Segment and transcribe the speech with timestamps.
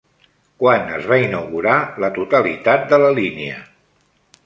[0.63, 3.65] Quan es va inaugurar la totalitat de la línia?